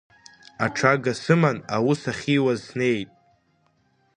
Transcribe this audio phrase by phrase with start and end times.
[0.65, 3.09] Аҽага сыманы, аус ахьиуаз снеит.